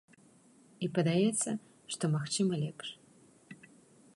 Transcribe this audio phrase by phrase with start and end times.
[0.85, 1.51] І падаецца,
[1.97, 2.87] што магчыма лепш.